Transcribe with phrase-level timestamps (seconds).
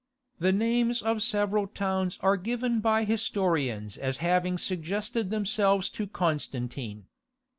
[0.39, 7.05] The names of several towns are given by historians as having suggested themselves to Constantine.